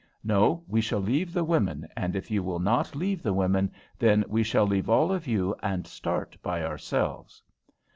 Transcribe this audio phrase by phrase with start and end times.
[0.23, 4.25] No, we shall leave the women, and if you will not leave the women, then
[4.27, 7.43] we shall leave all of you and start by ourselves."